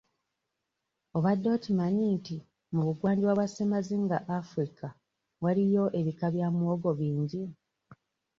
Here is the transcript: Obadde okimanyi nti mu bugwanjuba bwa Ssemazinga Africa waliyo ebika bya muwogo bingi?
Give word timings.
Obadde 1.17 1.47
okimanyi 1.55 2.05
nti 2.17 2.35
mu 2.73 2.81
bugwanjuba 2.87 3.33
bwa 3.37 3.47
Ssemazinga 3.49 4.17
Africa 4.39 4.87
waliyo 5.43 5.83
ebika 5.99 6.27
bya 6.33 6.47
muwogo 6.55 6.89
bingi? 6.99 7.43